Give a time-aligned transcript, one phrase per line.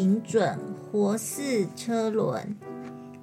[0.00, 0.58] 平准，
[0.90, 2.56] 活似车轮；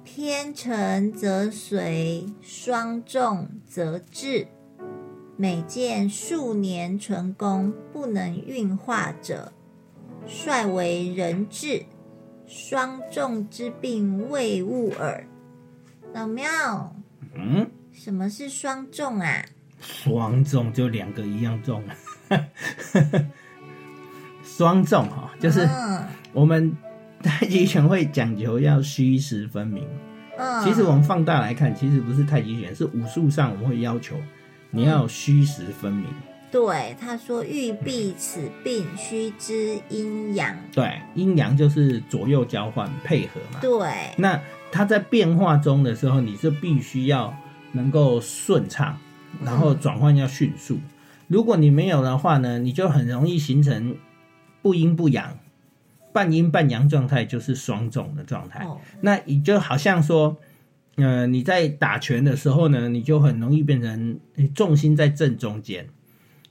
[0.04, 4.46] 偏沉则随，双重则滞。
[5.36, 9.52] 每见数年成功不能运化者，
[10.26, 11.84] 率为人质。
[12.46, 15.26] 双重之病未悟耳。
[16.14, 16.94] 老庙，
[17.34, 19.44] 嗯，什么是双重啊？
[19.80, 21.82] 双重就两个一样重，
[24.42, 26.02] 双重哈，就是嗯
[26.38, 26.72] 我们
[27.20, 29.84] 太极拳会讲究要虚实分明。
[30.36, 34.14] 嗯，其实我们放大来看，其实不是太极拳，是武术上我们会要求
[34.70, 36.06] 你要虚实分明。
[36.52, 40.56] 对他说：“欲避此病，须知阴阳。
[40.72, 43.58] 对，阴阳就是左右交换配合嘛”。
[43.60, 47.34] 对，那它在变化中的时候，你是必须要
[47.72, 48.96] 能够顺畅，
[49.44, 50.78] 然后转换要迅速。
[51.26, 53.96] 如果你没有的话呢，你就很容易形成
[54.62, 55.36] 不阴不阳、
[56.12, 58.64] 半阴半阳状态，就是双重的状态。
[58.64, 60.36] 哦，那你就好像说，
[60.96, 65.88] 呃，你在打拳的时候呢，你就很容易变成诶重心在正中间。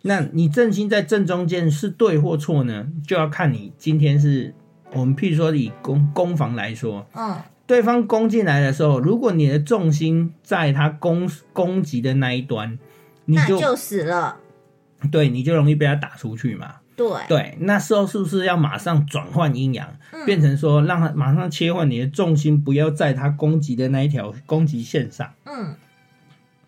[0.03, 2.87] 那你正心在正中间是对或错呢？
[3.05, 4.53] 就要看你今天是
[4.93, 12.77] 我们譬如说以攻攻防来说，嗯，对方攻进来的时候，如果你的重心在他攻攻击的那一端，
[13.25, 14.37] 你就死了。
[15.11, 16.75] 对你就容易被他打出去嘛。
[16.97, 25.31] 对，对，那时候是不是要马上转换阴阳，嗯变成说让他马上切换你的重心，不要在他攻击的那一条攻击线上？
[25.45, 25.75] 嗯，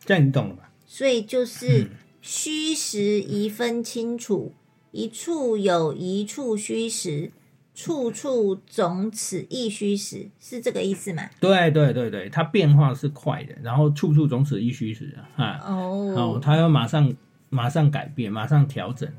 [0.06, 0.70] 这样你懂了吧？
[0.86, 1.90] 所以就是嗯
[2.22, 4.54] 虚实宜分清楚，
[4.92, 7.32] 一处有一处虚实，
[7.74, 11.24] 处处总此一虚实，是这个意思吗？
[11.40, 17.12] 对对对对，它变化是快的，然后处处总此一虚实啊，啊，哦，哦，它要马上
[17.50, 19.10] 马上改变，马上调整。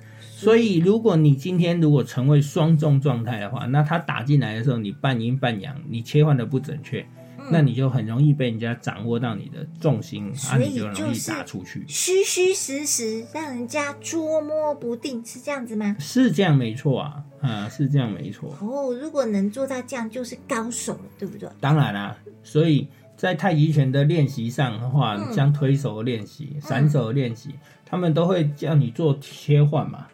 [0.41, 7.05] 所以，如果你今天如果成为双重状态的话，那它打进来的时候，你半阴半阳，你切换的不准确，
[7.51, 11.85] 那你就很容易被人家掌握到你的重心，啊，所以你就容易打出去。
[11.87, 15.95] 虚虚实实，让人家捉摸不定，是这样子吗？
[15.99, 18.57] 是这样没错啊，啊，是这样没错。
[18.61, 21.49] 哦，如果能做到这样，就是高手了，对不对？
[21.61, 27.51] 当然啦、所以在太极拳的练习上的话，嗯像推手的练习、散手的练习，
[27.85, 30.07] 他们都会叫你做切换嘛。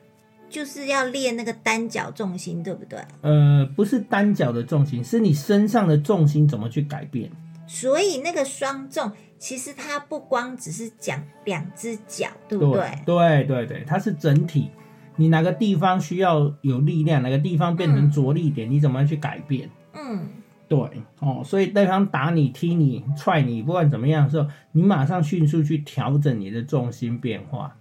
[0.57, 2.99] 就是要练那个单脚重心，对不对？
[3.21, 7.31] 呃，不是单脚的重心，是你身上的重心怎么去改变。
[7.67, 12.91] 所以那个双重，其实它不光只是讲两只脚，对不对？
[13.05, 14.71] 对对对，它是整体。
[15.17, 19.69] 你哪个地方需要有力量，哪个地方变成着力点，你怎么样去改变？
[19.93, 20.27] 嗯，
[20.69, 20.79] 对
[21.21, 27.77] 哦，所以对方打你、踢你、踹你，不管怎么样的时候，你马上迅速去调整你的重心变化，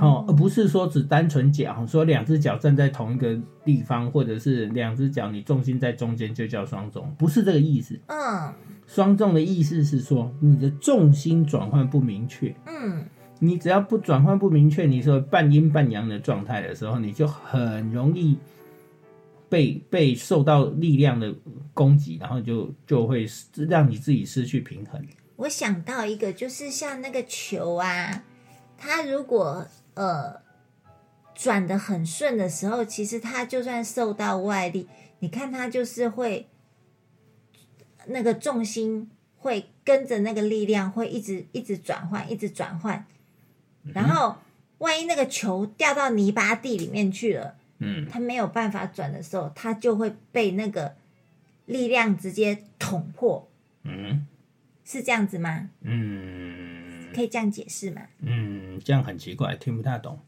[0.00, 7.98] 哦，而不是说只单纯讲，说两只脚站在同一个地方，或者是两只脚你重心在中间就叫双重，不是这个意思。
[8.06, 8.52] 嗯
[8.86, 13.04] 双重的意思是说你的重心转换不明确，嗯，
[13.38, 18.38] 你只要不转换不明确，你说半阴半阳的状态的时候，你就很容易
[19.50, 21.34] 被被受到力量的
[21.74, 23.26] 攻击，然后就就会
[23.68, 24.98] 让你自己失去平衡。
[25.36, 28.24] 我想到一个，就是像那个球啊，
[28.78, 30.40] 它如果呃
[31.34, 36.48] 转的很顺的时候，其实他就算受到外力，你看他就是会
[38.06, 43.04] 那个重心会跟着那个力量会一直一直转换，一直转换，
[43.92, 44.36] 然后
[44.78, 47.56] 万一那个球掉到泥巴地里面去了。
[47.80, 50.94] 嗯，它没有办法转的时候，他就会被那个
[51.66, 53.48] 力量直接捅破，
[53.82, 54.26] 嗯。
[54.84, 55.68] 是这样子吗？
[55.82, 58.02] 嗯可以这样解释吗？
[58.22, 60.18] 嗯，这样很奇怪，听不太懂。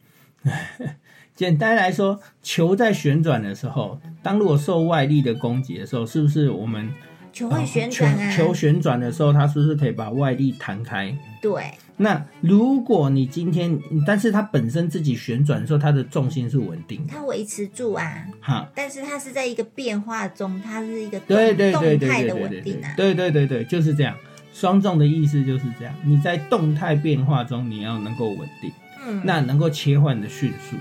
[1.37, 6.93] 简单来说，球在旋转的时候，当如果受外力的攻击的时候，是不是我们
[7.33, 11.17] 球会旋转啊，球旋转的时候，它是不是可以把外力弹开？
[11.41, 18.71] 对，那如果你今天，但是它本身自己旋转的时候，它的重心是稳定的，它维持住啊，哈。
[18.75, 22.95] 但是它是在一个变化中，它是一个动对对对对动态的对对对稳定啊。
[22.97, 24.15] 对对对对，就是这样。
[24.53, 28.73] 双重的意思就是这样，你在动态变化中，你要能够稳定，
[29.07, 30.77] 嗯，那能够切换的迅速。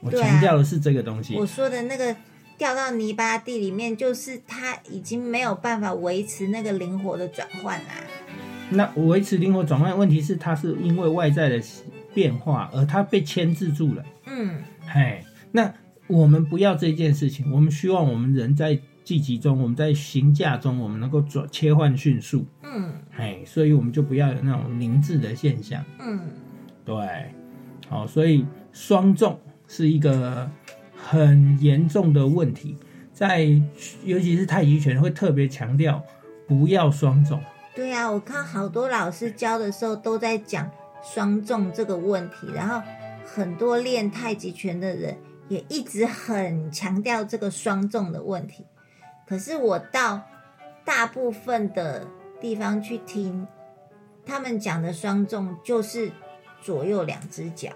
[0.00, 1.34] 我强调的是这个东西。
[1.34, 2.14] 我说的那个
[2.56, 7.94] 掉到泥巴地里面，就是它已经没有办法维持那个灵活的转换啦。
[8.70, 11.60] 那维持灵活转换，问题是它是因为外在的
[12.14, 14.04] 变化，而它被牵制住了。
[14.26, 15.72] 嗯，嘿，那
[16.08, 22.46] 我们不要这件事情，我们希望我们人在聚集中，我们在行架中，我们能够转切换迅速。
[22.62, 25.84] 嗯哎，所以我们就不要有那种凝滞的现象。
[26.00, 26.20] 嗯，
[26.84, 26.94] 对，
[27.88, 30.50] 好，所以双重是一个
[30.96, 32.76] 很严重的问题，
[33.12, 33.40] 在
[34.04, 36.02] 尤其是太极拳会特别强调
[36.46, 37.40] 不要双重。
[37.74, 40.70] 对啊，我看好多老师教的时候都在讲
[41.02, 42.80] 双重这个问题，然后
[43.24, 45.16] 很多练太极拳的人
[45.48, 48.64] 也一直很强调这个双重的问题。
[49.26, 50.20] 可是我到
[50.84, 52.06] 大部分的
[52.40, 53.46] 地方去听，
[54.24, 56.10] 他们讲的双重就是
[56.62, 57.70] 左右两只脚。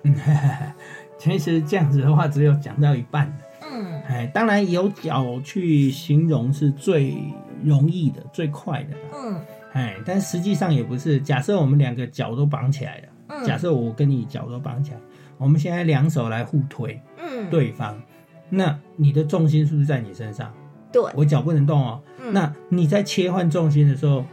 [1.19, 3.33] 其实这样子的话，只有讲到一半。
[3.63, 7.17] 嗯哎，当然有脚去形容是最
[7.63, 8.97] 容易的、最快的。
[9.15, 9.41] 嗯
[9.73, 11.19] 哎，但实际上也不是。
[11.21, 14.99] 假设我们两个脚都绑起来了，嗯，假设我跟你脚都绑起来，
[15.43, 18.01] 我们现在两手来互推嗯对方，
[18.49, 20.55] 那你的重心是不是在你身上？
[20.93, 22.01] 对，我脚不能动哦。
[22.21, 24.25] 嗯那你在切换重心的时候，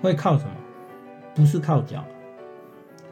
[0.00, 0.50] 会靠什么？
[1.34, 2.04] 不是靠脚，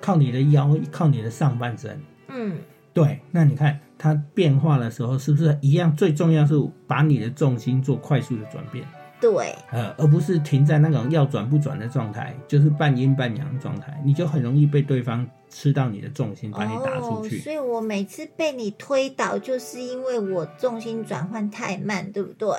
[0.00, 2.00] 靠你的腰，靠你的上半身。
[2.28, 2.56] 嗯
[2.92, 5.94] 对，那你看它变化的时候，是不是一样？
[5.96, 6.54] 最重要是
[6.86, 8.86] 把你的重心做快速的转变，
[9.24, 17.38] 对，呃，而不是停在那种要转不转的状态，就是半阴半阳的状态，你就很容易被对方吃到你的重心，把你打出去。
[17.38, 17.40] 哦。
[17.40, 22.50] 所以我每次被你推倒，就是因为我重心转换太慢，对不对？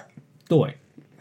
[0.47, 0.75] 对，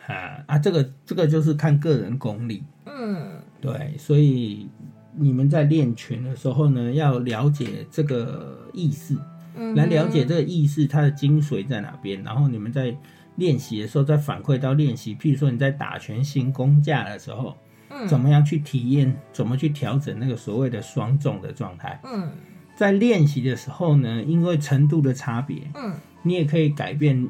[0.06, 2.64] 啊啊，这个这个就是看个人功力。
[2.87, 4.67] 嗯对，所以
[5.14, 9.14] 你们在练拳的时候呢，要了解这个意识，
[9.56, 12.97] 嗯，来了解这个意识它的精髓在哪边，然后你们在
[13.37, 17.57] 练习的时候再反馈到练习，譬如说你在打拳行功架的时候，
[17.91, 18.07] 嗯。
[18.07, 22.01] 怎么样去体验，怎么去调整那个所谓的双重的状态。
[22.05, 22.31] 嗯。
[22.77, 25.95] 在练习的时候呢，因为程度的差别，嗯。
[26.23, 27.29] 你也可以改变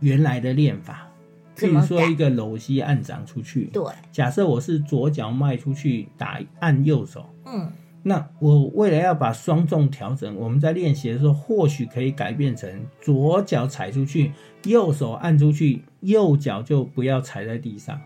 [0.00, 1.08] 原来的练法。
[1.56, 7.70] 譬如说一个搂膝按掌出去，对，假设我是左脚迈出去打按右手，嗯
[8.06, 12.70] 那我为了要把双重调整，我们在练习的时候，或许可以改变成
[13.00, 14.30] 左脚踩出去，
[14.64, 17.98] 右手按出去，右脚就不要踩在地上，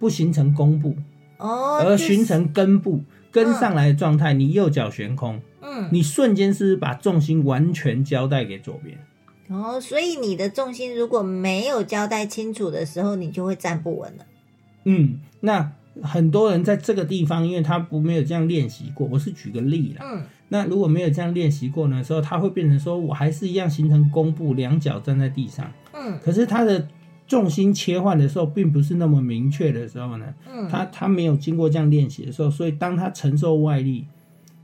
[0.00, 0.96] 不形成弓步，
[1.38, 8.98] 哦，而形成根部，跟上来的状态，你右脚悬空，嗯你瞬间是是把重心完全交代给左边？
[9.48, 14.26] 哦，所以你的重心如果没有交代清楚的时候，你就会站不稳了。
[14.82, 15.70] 嗯，那
[16.02, 20.04] 很多人在这个地方，因为他不没有这样练习过，我是举个例啦。
[20.04, 26.86] 嗯那如果没有这样练习过呢时候，他会变成说我还是一样形成弓步，两脚站在地上，嗯可是他的
[27.26, 34.06] 重心切换的时候，并不是那么明确的时候呢，嗯，他他没有经过这样练习的时候，所以当他承受外力，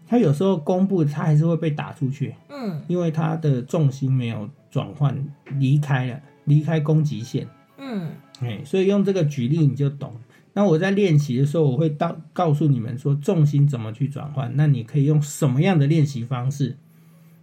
[0.06, 5.12] 他有时候弓步他还是会被打出去，嗯因为他的重心没有转换
[5.58, 7.48] 离开了，离开攻击线。
[7.78, 8.08] 嗯
[8.40, 10.14] 哎，所以用这个举例你就懂。
[10.54, 14.52] 那我在练习的时候，我会到告诉你们说重心怎么去转换。
[14.54, 16.76] 那你可以用什么样的练习方式？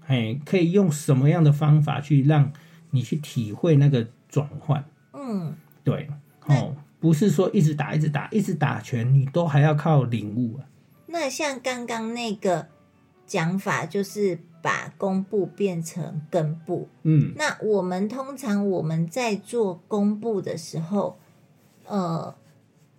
[0.05, 2.51] 哎，可以用什么样的方法去让
[2.91, 4.83] 你去体会那个转换？
[5.13, 6.07] 嗯，对，
[6.45, 10.65] 哦，不是说一直打、一直打、一直打拳，你都还要靠领悟啊。
[11.07, 12.67] 那像刚刚那个
[13.25, 16.87] 讲法，就是把弓步变成根部。
[17.03, 21.19] 嗯，那我们通常我们在做弓步的时候，
[21.87, 22.35] 呃，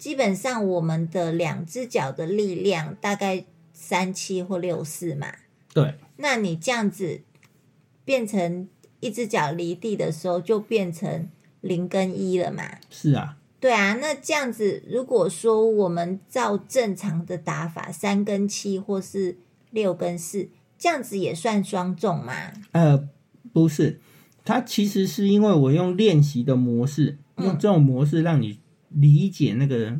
[0.00, 5.26] 基本上我们的两只脚的力量大概三七或六四嘛。
[5.74, 7.20] 对，那你这样子
[8.02, 8.66] 变成
[9.00, 11.28] 一只脚离地的时候，就变成
[11.60, 12.78] 零跟一了嘛？
[12.88, 19.36] 是啊，对啊，那这样子，如果说我们照正常的打法，三跟七或是
[19.70, 22.52] 六跟四，这样子也算双重吗？
[22.72, 23.06] 呃，
[23.52, 24.00] 不是，
[24.46, 28.58] 它其实是因为我用练习的模式，嗯用这种模式让你
[28.90, 29.96] 理解那个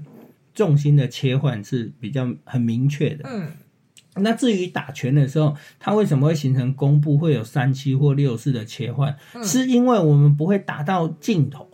[0.52, 3.28] 重心的切换是比较很明确的。
[3.28, 3.48] 嗯
[4.16, 9.16] 那至于打拳的时候，它为什么会形成弓步会有三七或六四的切换？
[9.34, 11.70] 嗯是因为我们不会打到尽头，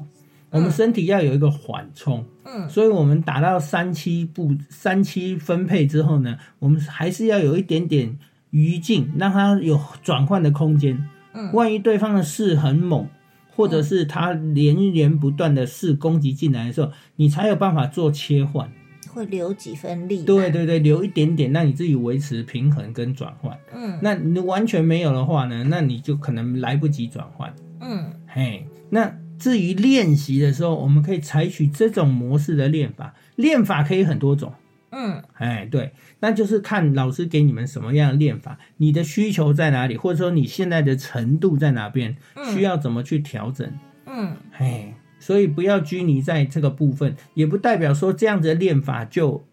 [0.50, 8.18] 我们身体要有一个缓冲，嗯所以我们打到三七步三七分配之后呢，我们还是要有一点点
[8.50, 11.08] 余劲，让它有转换的空间。
[11.32, 13.08] 嗯万一对方的势很猛，
[13.56, 18.70] 或者是他连连不断的势攻击进来的时候，你才有办法做切换。
[19.08, 20.22] 会留几分力。
[20.24, 23.58] 对，对对，留一点点，让你自己维持平衡跟转换。
[23.74, 27.54] 嗯那你完全没有的话呢，那你就可能来不及转换。
[27.80, 34.52] 嗯嘿，那至于练习的时候，我们可以采取这种模式的练法，练法可以很多种。
[34.98, 42.16] 嗯哎，对，那就是看老师给你们什么样的练法，你的需求在哪里，或者说你现在的程度在哪边，
[42.54, 43.70] 需要怎么去调整。
[44.06, 49.44] 嗯哎，所以不要拘泥在这个部分，也不代表说这样子的练法就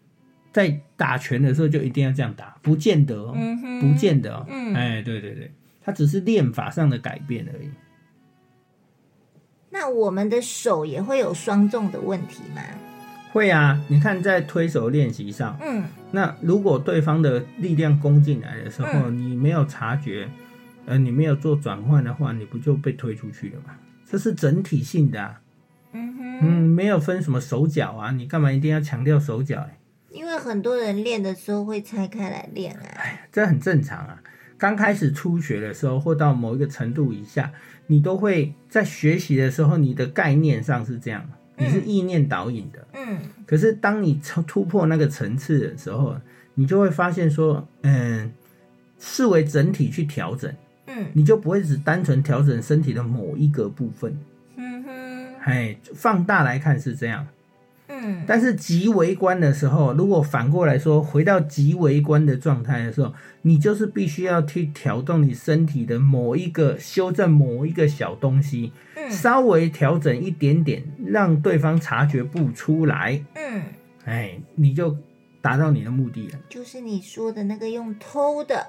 [0.50, 4.46] 在打拳的时候就一定要这样打，不见得哦，嗯，不见得哦。
[4.48, 7.68] 嗯哎，对对对，它只是练法上的改变而已。
[9.68, 12.62] 那我们的手也会有双重的问题吗？
[13.34, 20.28] 会啊，你看在推手练习上，嗯那如果对方的力量攻进来的时候，你没有察觉，
[20.86, 23.74] 呃，你没有做转换的话，你不就被推出去了吗？
[24.06, 25.40] 这是整体性的、啊，
[25.90, 29.78] 嗯哼，嗯，没有分什么手脚啊，你干嘛一定要强调手脚、欸？
[30.10, 32.86] 因为很多人练的时候会拆开来练啊。
[32.98, 34.22] 哎这很正常啊。
[34.56, 37.50] 刚开始初学的时候，或到某一个程度以下，
[37.88, 42.86] 你都会在学习的时候，你的概念上是这样，你是意念导引的。
[42.94, 43.18] 嗯。
[43.46, 46.16] 可是当你突突破那个层次的时候，
[46.54, 48.32] 你就会发现说，嗯，
[48.98, 50.52] 视为整体去调整，
[50.86, 51.06] 嗯。
[51.12, 54.18] 你就不会只单纯调整身体的某一个部分。
[54.56, 55.34] 嗯哼。
[55.40, 57.26] 哎，放大来看是这样，
[57.88, 58.24] 嗯。
[58.26, 63.12] 但是极微观的时候，如果反过来说，回到极微观的状态的时候，
[63.42, 69.10] 你就是必须要去调动你身体的某一个修正某一个小东西，嗯。
[69.10, 73.62] 稍微调整一点点，让对方察觉不出来，嗯，
[74.06, 74.96] 哎，你就
[75.42, 76.38] 达到你的目的了。
[76.48, 78.68] 就是你说的那个用偷的。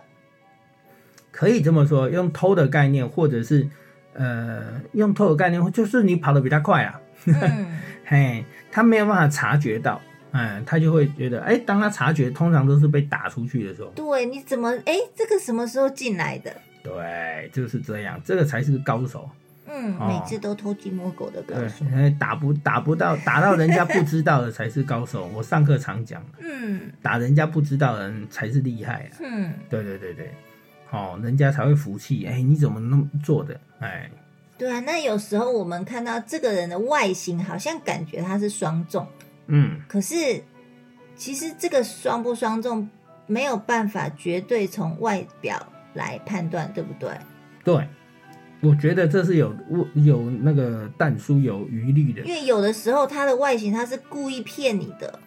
[1.32, 3.68] 可以这么说，用偷的概念，或者是
[4.14, 7.00] 呃，用偷的概念，就是你跑得比他快啊，
[7.42, 7.80] 嗯。
[8.06, 10.00] 嘿，他没有办法察觉到，
[10.32, 16.56] 嗯，他就会觉得，哎，当他察觉，通常都是被打出去的时候，对，你怎么哎，这个什么时候进来的？
[16.84, 19.28] 对，就是这样，这个才是高手，
[19.68, 20.08] 嗯，哦。
[20.08, 25.26] 每次都偷鸡摸狗的高对打不打不到，打到人家不知道的才是高手。
[25.34, 26.82] 我上课常讲，嗯。
[27.02, 30.32] 打人家不知道的人才是厉害啊，嗯，对对对对，
[30.92, 34.12] 哦，人家才会服气，哎，你怎么那么做的，哎，
[34.58, 34.80] 对啊。
[34.82, 39.08] 那有时候我们看到这个人的外形，好像感觉他是双重，
[39.48, 39.82] 嗯。
[39.88, 40.44] 可是
[41.16, 42.90] 其实这个双不双重
[43.28, 45.58] 没有办法绝对从外表
[45.94, 47.10] 来判断，对不对？
[47.64, 47.88] 对，
[48.62, 49.56] 我觉得这是有
[49.94, 52.34] 有那个淡书有余力的因。
[52.34, 55.20] 为有的时候他的外形他是故意骗你的，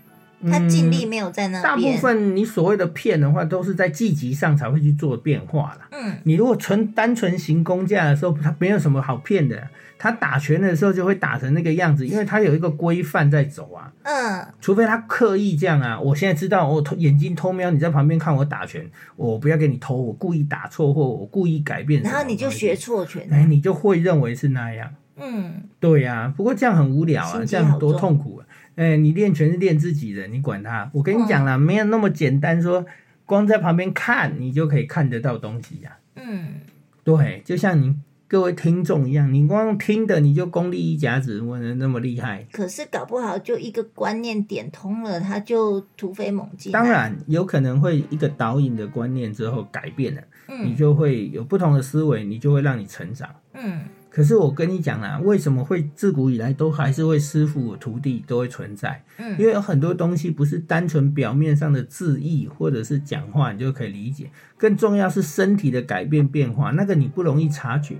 [0.50, 1.82] 他尽力没有在那嗯大部。
[1.98, 5.88] 分你所谓的骗的话，都是在季级上才会去做变化啦。
[5.92, 9.68] 嗯你如果纯单纯行工价的时候，它没有什么好骗的。
[10.00, 13.92] 他打拳的时候就会打成那个样子，因为他有一个规范在走啊。
[14.04, 23.26] 嗯除非他刻意这样啊，我现在知道我偷眼睛偷瞄你在旁边看我打拳，我不要给你偷，我故意打错或我故意改变然后你就学错拳。
[23.32, 24.88] 哎，你就会认为是那样。
[25.20, 28.46] 嗯对呀、不过这样很无聊啊，这样多痛苦啊！
[28.78, 30.88] 哎，你练拳是练自己的，你管他。
[30.94, 32.86] 我跟你讲啦，没有那么简单说
[33.26, 36.60] 光在旁边看你就可以看得到东西呀、嗯
[37.02, 37.96] 对，就像你
[38.28, 42.46] 各位听众一样，你光听的你就功力一甲子，我能那么厉害？
[42.52, 50.22] 可是搞不好就一个观念点通了，他就突飞猛进、啊当，然有可能会一个导引的观念之后改变了，
[50.62, 53.28] 你嗯就会有不同的思维，你就会让你成长。
[53.54, 53.80] 嗯
[54.10, 59.02] 可是我跟你讲啊，为什么会自古以来都还是会师傅徒弟都会存在？
[59.18, 67.96] 嗯因嗯为有很多东西不是单纯表面上的字义或者是讲话你就可以理解，更重要是身体的改变变化，那个你不容易察觉。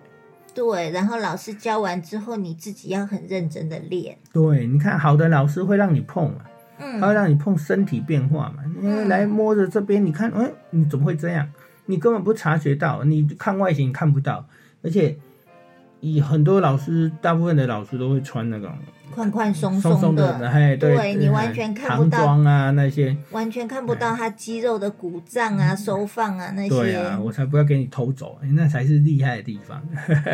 [0.55, 0.91] 对。
[0.91, 4.17] 然后老师教完之后，你自己要很认真的练。
[4.33, 6.41] 对，你看好的老师会让你碰嘛，
[6.79, 11.49] 嗯，他会嗯让你碰身体变化嘛，因为来摸着这边，你看，哎，你怎么会这样？
[11.87, 14.47] 你根本不察觉到，你看外形看不到，
[14.83, 15.17] 而且
[16.01, 18.71] 以很多老师，大部分的老师都会穿那种
[19.11, 26.69] 宽宽松松松的，的，对，对你完全看不唐到装啊那些，完全看不到他肌肉的鼓胀啊、收放啊那些。
[26.69, 29.83] 对啊，我才不要给你偷走，哎那才是厉害的地方。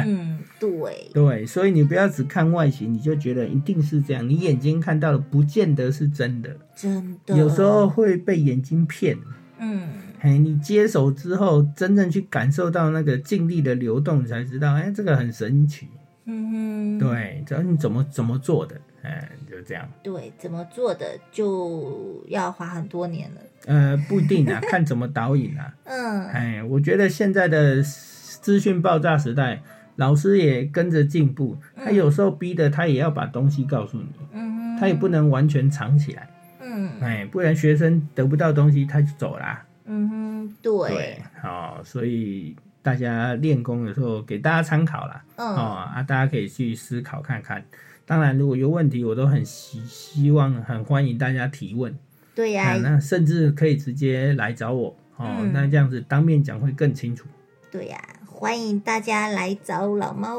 [0.04, 7.37] 嗯， 对，对，所以你不要只看外形，你就觉得一定是这样，你眼睛看到的不见得是真的，真的。
[7.37, 9.16] 有时候，会被眼睛骗。
[9.59, 9.88] 嗯
[10.25, 15.87] 嘿，你接手之后，真正去感受到那个静力的流动，你才知道，哎，这个很神奇。
[16.25, 19.87] 嗯哼，对，只要你怎么怎么做的，哎，就这样。
[20.02, 23.40] 对，怎么做的就要花很多年了。
[23.66, 25.75] 呃，不一定啊， 看怎么导引啊。
[25.85, 29.61] 嗯哎，我觉得现在的资讯爆炸时代，
[29.97, 39.66] 老师也跟着进步，他有时候逼的他也要把东西告诉你，嗯哼，他也不能完全藏起来，嗯哎，不然学生得不到东西他就走啦。
[39.87, 47.64] 嗯哼，对，对，好、所以大家练功的时候给大家参考啦，哦嗯啊，大家可以去思考看看。
[48.07, 51.97] 当然，如果有问题，我都很希希望很欢迎大家提问，
[52.35, 57.26] 对呀啊，，那甚至可以直接来找我哦，嗯那这样子当面讲会更清楚。
[57.71, 60.37] 对呀，欢迎大家来找老猫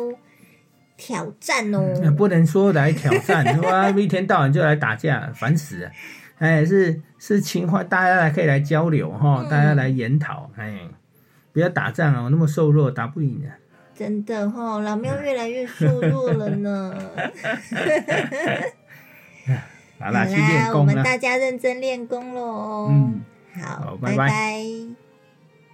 [0.95, 1.99] 挑战哦。
[2.01, 5.91] 那不能说来挑战，哇，一天到晚就来打架，烦死了。
[6.37, 10.79] 哎，是是情怀，大家来可以来交流哈，嗯大家来研讨，哎，
[11.53, 13.47] 不要打仗啊，我，那么瘦弱打不赢的。
[13.93, 16.93] 真的哈、老喵越来越瘦弱了呢。
[19.97, 21.03] 好啦，去啦，我们练功啦。
[21.03, 22.89] 大家认真练功喽。
[22.91, 23.21] 嗯，
[23.61, 25.04] 好，好拜拜拜